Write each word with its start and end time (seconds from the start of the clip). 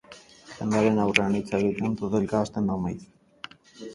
Jendearen 0.53 1.01
aurrean 1.03 1.35
hitz 1.39 1.51
egitean 1.57 1.97
totelka 2.01 2.41
hasten 2.45 2.71
da 2.71 2.81
maiz. 2.87 2.97